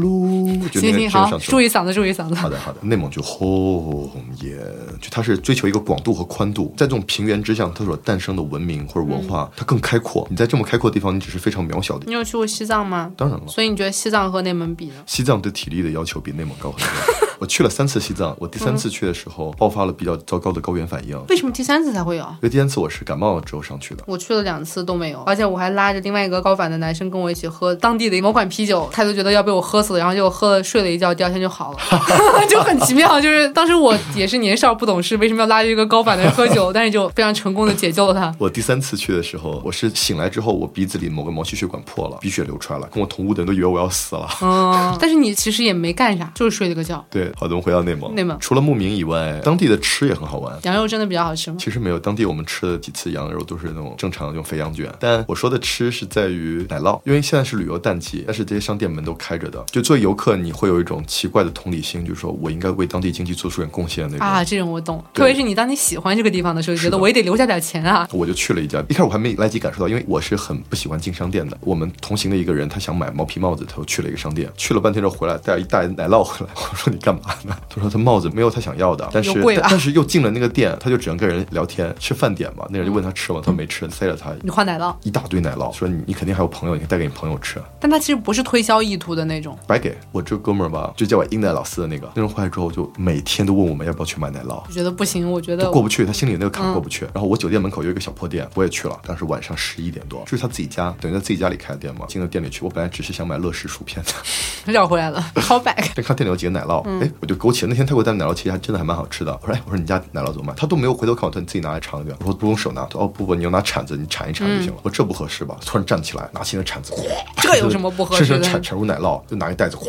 [0.00, 0.46] 路。
[0.72, 2.34] 就那个行行好，注意嗓子，注意嗓子。
[2.34, 2.78] 好的，好的。
[2.82, 4.58] 内蒙就红颜，
[5.00, 10.26] 就它是追求一个广度和宽度，在这种平原之下，它所诞生的文明或者文化，它更开阔。
[10.30, 12.04] 你在这么开阔的地方，你只是非常渺小的。
[12.06, 13.12] 你有去过西藏吗？
[13.16, 14.94] 当然了，所以你觉得西藏和内蒙比呢？
[15.06, 17.14] 西藏对体力的要求比内蒙高很多。
[17.38, 21.18] 我去了三次西藏，我第三次去的时候爆发了比较糟糕的高原反应。
[21.28, 22.22] 为什么第三次才会有？
[22.22, 24.04] 因为第三次我是感冒了之后上去的。
[24.06, 31.78] 我去了两次都没有，而且我还拉着另外一个高反的男生跟我一起喝当地的某款啤酒，他就觉得要被我喝死了，然后就喝了睡了一觉，第二天就好了，
[32.48, 33.20] 就很奇妙。
[33.20, 36.72] 就是当时我也是年少不懂事，为什么要拉着一个高反的人喝酒？
[36.72, 38.34] 但是就非常成功的解救了他。
[38.38, 44.28] 我第三次去的时候，我是醒来之后，我鼻子里某个毛细血管破了，鼻血流出来了，跟我同屋的人都以为我要死了。
[44.42, 47.04] 嗯， 但是你其实也没干啥，就是睡了个觉。
[47.10, 48.14] 对，好的，我们回到内蒙。
[48.14, 50.56] 内蒙除了牧民以外，当地的吃也很好玩。
[50.62, 51.56] 羊肉真的比较好吃吗？
[51.58, 59.64] 其实没有，当地我们吃的几次羊肉都是那种正常的那种肥羊卷，但我说的吃是在于奶酪，因为现在是旅游淡季，但是这些商店门都开着的。
[59.70, 64.26] 就作为游客，你会有一种奇怪的同理心，就是说我应该为当地经济做出点贡献那种。
[64.26, 68.08] 啊，这种我懂，特别是你当你喜欢这个地方的时候，觉得我也得留下点钱啊。
[68.12, 71.56] 我就去了一家，一开始我还没来及感受到，因为我是很不喜欢进商店的。
[71.60, 76.52] 我们同行的一个人，他想买毛皮帽子，他就去了一个商店，去了半天之后回来带了一袋奶酪回来。
[76.54, 77.56] 我说你干嘛呢？
[77.68, 82.66] 他说他帽子没有他想要的，但是但是又进了那个店，他就只能跟人聊天，吃饭点嘛。
[82.70, 83.40] 那人就问他吃吗？
[83.42, 87.60] 他说没吃，塞了他你换奶酪，一大堆奶酪，说你你肯定还有朋友，你可以带给你朋友吃。
[87.78, 94.62] 但他其实不是推销意图的那种，白给我这哥们儿吧，就叫我英奶老四的那个，那人回来之后就每天都问我们要不要去买奶酪。
[94.66, 97.04] 我觉得不行，我觉得过不去，他心里那个坎过不嗯去。
[97.12, 102.06] 然后我酒店门口有一个小破店，我也去了，当时晚上十一点多，就是他自己家，等于在自己家里开的店嘛。
[102.08, 104.12] 进了店里去，我本来只是想买乐事薯片的，
[104.72, 105.90] 绕回来了，callback。
[105.94, 109.38] 但看店里有几个奶酪，嗯哎，我就勾起了那天他给我带的奶酪，其实还真的还蛮好吃的。
[109.42, 110.54] 我说，哎，我说你家奶酪怎么卖？
[110.56, 112.16] 他都没有回头看我，他说你自己拿来尝一点。
[112.20, 114.78] 我说不用手拿，他说哦不不，你用拿铲子，你铲一铲就行了。
[114.82, 115.56] 我说这不合适吧？
[115.64, 117.02] 突然站起来，拿起那铲子，哗，
[117.40, 119.84] 这有什么不合适的顺手铲铲入奶酪，就拿一袋子，哗，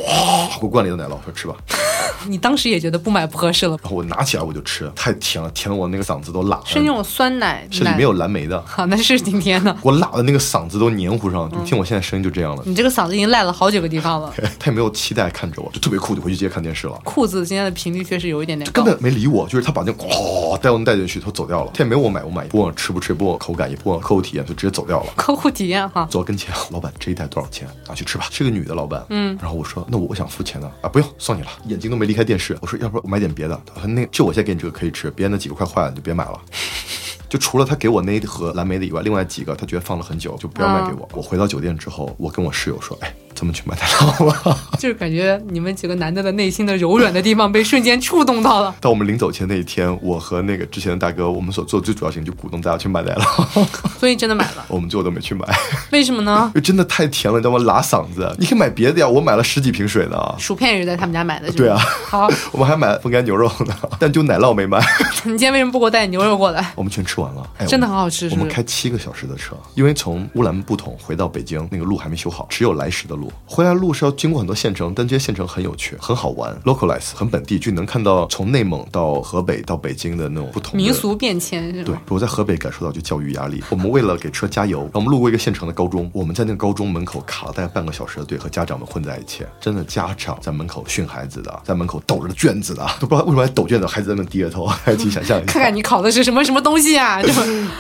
[0.60, 1.56] 给我灌了一个奶酪，说吃吧。
[2.28, 6.60] 你当时也觉得不买不合适了，然后我拿起来我就吃，太甜了，甜的我那个嗓子都辣。
[6.66, 9.76] 是那种酸奶，是里面有蓝莓的，好，那是挺甜的。
[9.82, 12.64] 我辣的那个嗓子都黏糊上，就听我现在声音就这样了。
[12.66, 14.34] 你这个嗓子已经赖了好几个地方了。
[14.60, 17.00] 他也没有期待看着我，就特别酷，就回去直接看电视了。
[17.04, 18.94] 裤子今天的频率确实有一点点高根。
[18.94, 21.72] 本没理我，就是他把那哗带我带进去，他走掉了。
[21.74, 25.14] 他也没有我买不买，不问我吃不吃，不问我口感，也不问我客户体验，就直接走掉了。
[25.16, 27.68] 客户体验哈，走到跟前， 老板这一袋多少钱？
[27.88, 28.28] 拿去吃吧。
[28.32, 29.38] 是个女的老板，嗯。
[29.42, 31.48] 然后我说那我想付钱呢，啊不用，送你了。
[31.68, 32.58] 眼睛都没离开电视。
[32.62, 33.60] 我说要不然我买点别的。
[33.74, 36.40] 他说那就我现在给你这个可以吃，别人那几个快坏了你就别买了。
[37.30, 41.08] 就除了他给我那一盒蓝莓的以外，另外几个他觉得放了很久，就不要卖给我。
[41.12, 44.58] 我回到酒店之后，我跟我室友说，哎，咱们去买奶酪吧。
[44.80, 48.76] 就是感觉你们几个男的的内心的柔软的地方被瞬间触动到了。
[48.82, 53.66] 到我们临走前那一天，我和那个之前的大哥，我们所做的最主要事情就鼓动大家去买奶酪，
[54.00, 55.46] 所以真的买了， 我们最后都没去买，
[55.92, 56.54] 为什么呢因？
[56.56, 57.64] 为真的太甜了，你知道吗？
[57.64, 58.36] 拉嗓子。
[58.40, 60.18] 你可以买别的呀，我买了十几瓶水呢。
[60.40, 64.80] 薯片也是在他们家买的，对啊，好，我们还买了风干牛肉呢，但就奶酪没买。
[65.24, 66.72] 你今天为什么不给我带牛肉过来？
[66.76, 68.48] 我们全吃完了，哎，真的很好吃，是我们？
[68.48, 73.27] 开七个小时的车，因为从乌兰布统回到北京，那个路还没修好，只有来时的路。
[73.46, 83.64] 回来路是要经过很多县城，但这些县城很有趣，很好玩，localize 很本地，就能看到从内蒙到河北到北京的那种不同民俗变迁是对？，我在河北感受到就教育压力。
[83.70, 89.44] 我们为了给车加油，我们路过一个县城的高中，我们在那个高中门口卡了大概半个小时的队，和家长们混在一起。
[89.60, 95.52] 真的，家长在门口训孩子的，在门口抖着卷子的，都不知道为什么还抖卷子，孩子在那低着头，还自己想象一下。
[95.52, 97.22] 看看你考的是什么什么东西啊？
[97.22, 97.30] 就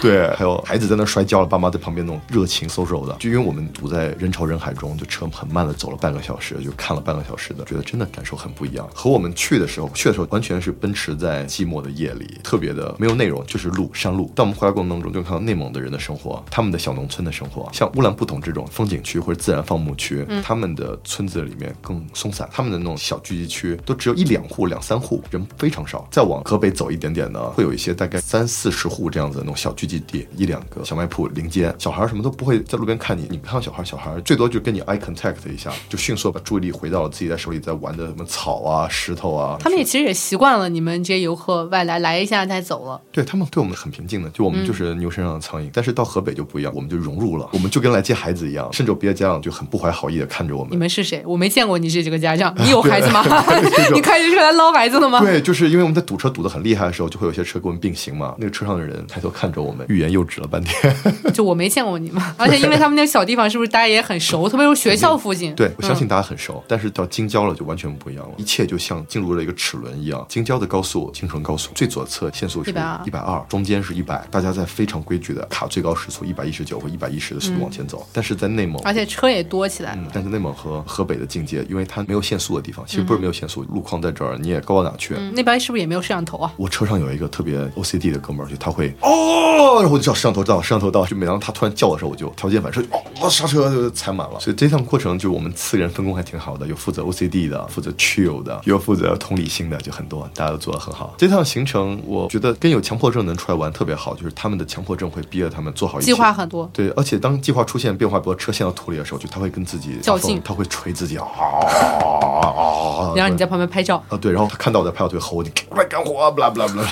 [0.01, 8.89] 对，还有孩子在那摔跤了，爸妈在旁边那种热情 social 的，就因为我们堵在人潮人海中，就车很慢的走了半个小时，就看了半个小时的，觉得真的感受很不一样。
[8.91, 14.32] 和我们去的时候，去的时候完全是奔驰在寂寞的夜里，特别的没有内容，就是路山路。
[14.36, 26.08] 但我们回来过程当中，就看到内蒙的人的生活，他们的小农村的生活，像乌兰布统这种风景区或者自然放牧区，他们的村子里面更松散，他们的那种小聚集区都只有一两户、两三户，人非常少。
[26.10, 39.57] 再往河北走一点点呢，会有一些大概三四十户这样子的那种小聚集地，一两个小卖铺临街，小孩儿什么都不会在路边看你，你看到小孩儿，小孩儿最多就跟你 eye contact 一下，就迅速把注意力回到了自己在手里在玩的什么草啊、石头啊。
[39.59, 42.99] 他们也其实也习惯了你们这些游客外来来一下再走了。
[43.11, 45.69] 对他们对我们很平静的，就我们就是牛身上的苍蝇。
[45.73, 50.87] 但是到河北就不一样，我们就融入了，我们就跟来接孩子一样，甚至有别的家长就很不怀好意的看着我们你们。
[50.89, 51.21] 是谁？
[51.25, 53.23] 我没见过你是这个家长， 你有孩子吗？
[53.93, 55.19] 你开着车来捞孩子的吗？
[55.19, 58.33] 对，就是因为我们在堵车堵得很厉害的时候，就会有些车跟我们并行嘛。
[58.37, 60.95] 那个车上的人抬头看着我们，欲言又止了半天。
[61.33, 64.47] 就我没见过你们，而且因为他们那个小地方是不是大家也很熟？
[64.47, 65.56] 特别是学校就附近。
[65.56, 70.25] 对，我相信嗯大家很熟，但是到京郊了就完全不一样了，一切就像进入了一个齿轮一样。
[70.30, 78.06] 京郊的高速，京承高速最左侧限速是120一百二，中间是一百，大家在非常规矩的卡最高时速一百一十九或一百一十的速度往前走。
[78.13, 80.01] 但是在内蒙，嗯而且车也多起来了。
[80.03, 85.15] 嗯，但是内蒙和河北的境界，因为它没有限速的地方，其实不是没有限速，路况在这儿，你也高到哪去？
[85.17, 86.51] 嗯，那边是不是也没有摄像头啊？
[86.58, 92.82] 我车上有一个特别 OCD 的哥们儿，就他会哦，然后我就叫摄像头到，摄像头到，就每当他突然叫的时候，我就条件反射，
[93.21, 94.39] 哦，刹车就踩满了。
[94.39, 101.13] 所以这趟过程就我们四个人分工还挺好的，有负责 OCD 的，负责 chill 的，有负责同理心的，就很多，大家都做得很好。
[101.20, 113.13] 这趟行程我觉得跟有强迫症能出来玩特别好，就是他们的强迫症会逼着他们做好一计划很多，对，而且当计划出现变化，比如车陷到土里的时候，就他会跟自己较劲他会捶自己啊啊啊！
[113.15, 114.02] 然后你在旁边拍照。
[114.10, 116.88] 啊对，然后他看到我在拍，照就会吼你快干活，不啦不啦不啦。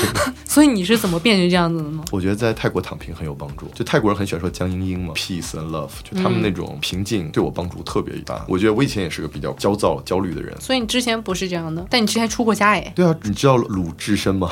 [0.46, 2.02] 所以你是怎么变成这样子的呢？
[2.10, 3.66] 我觉得在泰国躺平很有帮助。
[3.74, 8.42] 就泰国人很喜欢说江英英嘛，peace and love，就他们那种平静对我帮助特别大。
[8.48, 10.58] 我觉得我以前也是个比较焦躁、焦虑的人。
[10.58, 12.92] 所以你之前不是这样的，但你之前出过家哎。
[12.96, 14.50] 对啊，你知道鲁智深吗？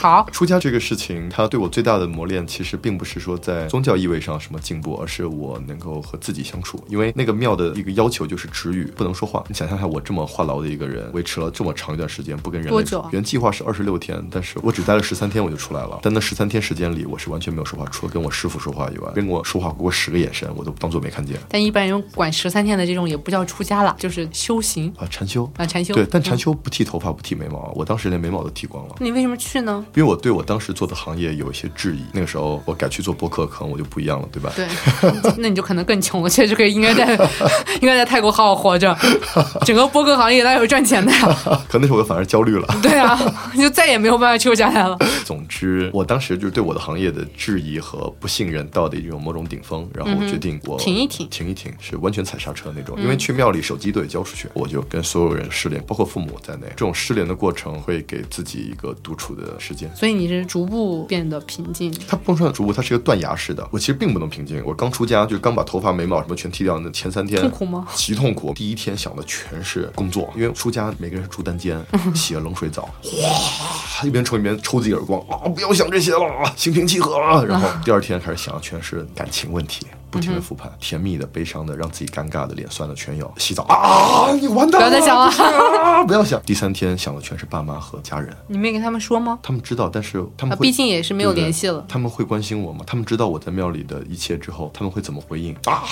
[0.00, 6.82] 好，出家这个事情，它对我最大的磨练，其实并不是说在宗教意味上什么进步，而是我能够和自己相处。
[6.88, 9.44] 因为那个庙的一个要求就是止语，不能说话。
[9.48, 15.98] 你想象一下，我这么话痨的一个人，维持了这么长一段时间不跟人类多久啊原计划是二十六天，但是我只待了十三天我就出来了。
[16.02, 21.36] 但那十三天时间里，我是完全没有说话，除了跟我师傅说话以外，跟我说话给我使个眼神，我都当做没看见。
[21.50, 25.44] 但一般人管十三天的这种也不叫出家了，就是修行啊，禅修。
[25.58, 25.92] 啊，禅修。
[25.92, 28.96] 对，但禅嗯修不剃头发，不剃眉毛，我当时连眉毛都剃光了。
[28.98, 29.84] 那你为什么去呢？
[29.94, 34.52] 因为我对我当时做的行业有一些质疑，那个时候我改去做播客，可能我就不一样了，对吧？
[34.54, 34.66] 对，
[35.38, 37.14] 那你就可能更穷了，确实可以应该在
[37.82, 38.96] 应该在泰国好好活着，
[39.66, 41.38] 整个播客行业哪有赚钱的呀？
[41.68, 42.66] 可那时候我反而焦虑了。
[42.82, 43.18] 对啊，
[43.54, 44.96] 你就再也没有办法出家来了。
[45.24, 52.96] 总之，我当时就是对我的行业的质疑和不信任到的一种某种顶峰，然后我决定我停一停停一停，是完全踩刹车那种。
[53.00, 56.66] 因为去庙里手机都得交出去，我就跟所有人失联，包括父母在内。
[56.70, 59.79] 这种失联的过程会给自己一个独处的时间。
[59.94, 61.92] 所以你是逐步变得平静。
[62.08, 63.66] 它蹦出来的逐步，它是一个断崖式的。
[63.70, 64.62] 我其实并不能平静。
[64.64, 68.52] 我刚出家，就是刚把头发、眉毛什么全剃掉，那前三天痛苦吗极痛苦。
[68.54, 71.80] 第一天想的全是工作，因为出家每个人是住单间，
[72.14, 75.48] 洗了冷水澡，哗，一边抽一边抽自己耳光啊！
[75.48, 77.18] 不要想这些了，心平气和。
[77.44, 79.86] 然后第二天开始想的全是感情问题。
[80.10, 83.32] 不停的复盘，甜蜜的、悲伤的，让自己尴尬的、脸酸的全有。
[83.36, 84.88] 洗澡啊，你完蛋了！
[84.88, 86.40] 不要再想了啊，不要想。
[86.42, 89.38] 第三天想的全是爸妈和家人，你没跟他们说吗？
[89.42, 91.84] 他们知道，但是他们啊，毕竟也是没有联系了。
[91.88, 92.84] 他们会关心我吗？
[92.86, 95.82] 他们知道我在庙里的一切之后，他们会怎么回应啊？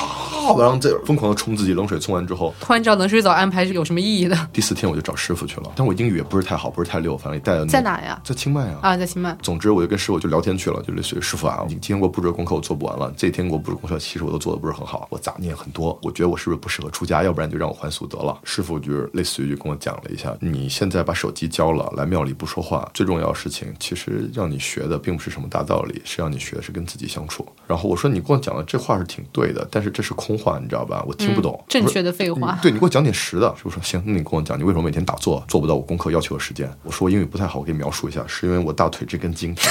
[0.59, 4.37] 然后再疯狂的冲自己，冷水冲完之后，突然知道冷水澡安排是有什么意义的？
[4.53, 5.71] 第四天我就找师傅去了。
[5.77, 8.21] 但我英语也不是太好，不是太溜，反正也带了在哪呀？
[8.25, 8.79] 在清迈啊。
[8.83, 9.37] 啊，在清迈。
[9.43, 18.41] 总之，我就跟师傅就聊天去了，就类似于师傅啊，你今天给我布置的功课我做不完了，这一天给我布置功课，其实我都做的不是很好，我杂念很多，我觉得我是不是不适合出家，要不然就让我还俗得了。
[18.43, 27.47] 师傅就是类似于就跟我讲了一下，你现在把手机交了，来庙里不说话，最重要的事情其实让你学的并不是什么大道理，是让你学的是跟自己相处。
[27.67, 31.05] 然后我说你跟我讲的这话是挺对的，但是这是空话，你知道吧？
[31.07, 31.63] 我听不懂。
[31.69, 33.55] 正确的废话你对你给我讲点实的。
[33.59, 36.67] 师傅说行，那你跟我讲，你为什么每天打坐做不到我功课要求的时间？
[36.83, 39.55] 我说我英语不太好，我给你描述一下，是因为我大腿这根筋。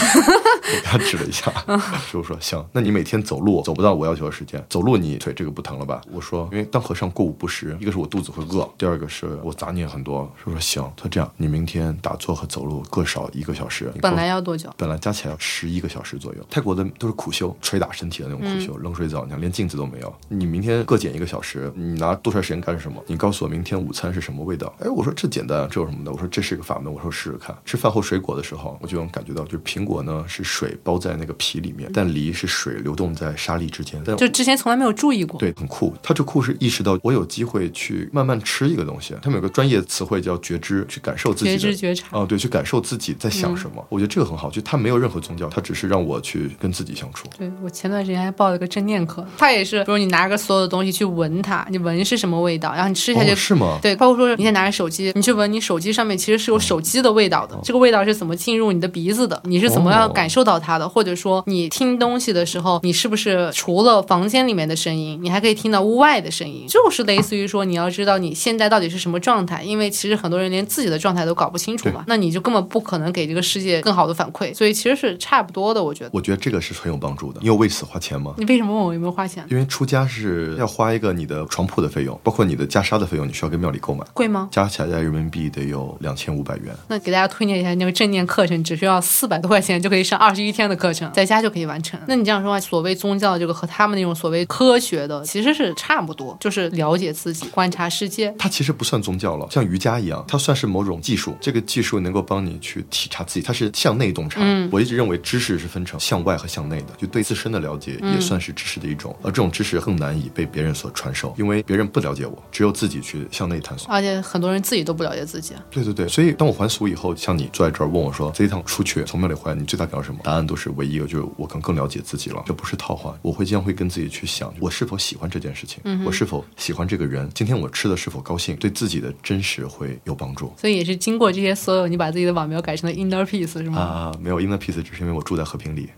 [0.84, 1.52] 他指了一下，
[2.06, 6.02] 师傅说行，那你每天走路走不到我要求的时间，走路你腿这个不疼了吧？
[6.12, 10.24] 我说因为当和尚过午不食，一个是我肚子会饿，第二个是我杂念很多。
[10.38, 13.92] 师傅说行，他说这样，你明天打坐和走路各少一个小时。
[14.02, 14.74] 本来要多久？
[14.78, 16.46] 本来加起来要十一个小时左右。
[16.50, 20.14] 泰国的都是苦修，捶打身体的那种苦修，冷水澡，你看连镜子都没有。
[20.28, 23.02] 你明天各减一个小时，你拿多出来时间干什么？
[23.08, 24.74] 你告诉我明天午餐是什么味道？
[24.80, 26.12] 哎，我说这简单，这有什么的？
[26.12, 27.56] 我说这是一个法门，我说试试看。
[27.66, 34.02] 吃饭后水果的时候，我就能感觉到，就是苹果呢是水包在那个皮里面，但梨是水流动在沙粒之间。
[34.04, 35.40] 但就之前从来没有注意过。
[35.40, 35.94] 对，很酷。
[36.02, 39.14] 他这酷是意识到我有机会去慢慢吃一个东西。
[39.22, 43.86] 他们有个专业词汇叫觉知，去感受自己的觉知觉察啊、对，去感受自己在想什么。
[43.90, 47.28] 我觉得这个很好，就他没有任何宗教，他只是让我去跟自己相处。
[47.38, 53.32] 对我前段时间还报了个正念课，他也是，比如你拿个所有的东西去闻它，你闻是什么味道，然后你吃下去。
[53.32, 53.78] 哦，是吗？
[53.82, 59.40] 对，包括说你先拿着手机，你去闻你手机上面其实是有手机的味道的，这个味道是怎么进入你的鼻子的？
[59.44, 60.88] 你是怎么样哦感受到它的？
[60.88, 66.66] 或者说你听东西的时候，你是不是除了房间里面的声音，你还可以听到屋外的声音？
[66.68, 76.10] 就是类似于说你要知道你现在到底是什么状态，因为其实很多人连自己的状态都搞不清楚嘛，那你就根本不可能给这个世界更好的反馈，所以其实是差不多的，我觉得。
[76.14, 77.40] 我觉得这个是很有帮助的。
[77.42, 78.34] 你有为此花钱吗？
[78.38, 79.46] 你为什么问我有没有花钱？
[79.52, 84.48] 因为出家是要花一个你的床铺的费用，包括你的袈裟的费用，你需要跟庙里购买，贵吗？
[84.52, 86.74] 加起来在人民币得有两千五百元。
[86.88, 92.00] 那给大家推荐一下那个正念课程，只需要四百多块钱就可以上二十十一天的课程，在家就可以完成。
[92.08, 98.32] 那你这样说话，所谓宗教这个和他们那种所谓科学的其实是差不多，就是了解自己、观察世界。
[98.38, 101.36] 它其实不算宗教了，像瑜伽一样，它算是某种技术。
[101.42, 104.42] 这个技术能够帮你去体察自己，它是向内洞察。
[104.44, 113.92] 嗯我一直认为知识是分成向外和向内的，就对自身的了解也算是知识的一种，而这种知识更难以被别人所传授，因为别人不了解我，只有自己去向内探索。
[113.92, 115.56] 而且很多人自己都不了解自己。
[115.72, 120.20] 对对对，所以当我还俗以后，像你坐在这儿问我说，这一趟出去从庙里回来，你最大感受什么？
[120.28, 122.44] 答案都是唯一就是我更更了解自己了。
[122.46, 130.54] 这不是套话，我会经常会跟自己去想，我是否喜欢这件事情，我是否喜欢这个人，今天我吃的是否高兴，对自己的真实会有帮助。
[130.58, 133.80] 所以也是经过这些所有，你把自己的网名改成了 Inner Peace 是吗？
[133.80, 135.90] 啊，没有 inner peace，只是因为我住在和平里。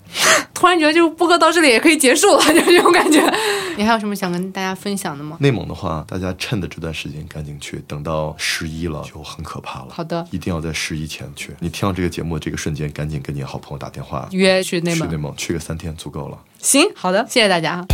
[0.53, 3.19] 突然觉得就播客到这里也可以结束了， 就这种感觉。
[3.77, 5.37] 你还有什么想跟大家分享的吗？
[5.39, 9.87] 内蒙的话，大家趁着这段时间赶紧去，等到十一了就很可怕了。
[9.89, 11.55] 好的一定要在十一前去。
[11.61, 15.17] 你听到这个节目的这个瞬间，赶紧跟你好朋友打电话，约去内蒙去内。
[15.21, 16.37] 蒙去个三天足够了。
[16.59, 17.85] 行，好的，谢谢大家。